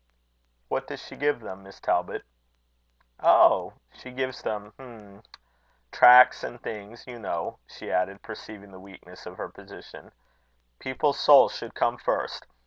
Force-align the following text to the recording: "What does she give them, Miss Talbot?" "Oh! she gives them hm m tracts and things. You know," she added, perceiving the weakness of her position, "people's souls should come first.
"What 0.67 0.87
does 0.87 0.99
she 0.99 1.15
give 1.15 1.41
them, 1.41 1.61
Miss 1.61 1.79
Talbot?" 1.79 2.23
"Oh! 3.19 3.73
she 3.93 4.09
gives 4.09 4.41
them 4.41 4.73
hm 4.79 5.17
m 5.17 5.23
tracts 5.91 6.43
and 6.43 6.59
things. 6.59 7.05
You 7.05 7.19
know," 7.19 7.59
she 7.67 7.91
added, 7.91 8.23
perceiving 8.23 8.71
the 8.71 8.79
weakness 8.79 9.27
of 9.27 9.37
her 9.37 9.49
position, 9.49 10.11
"people's 10.79 11.19
souls 11.19 11.53
should 11.55 11.75
come 11.75 11.99
first. 11.99 12.47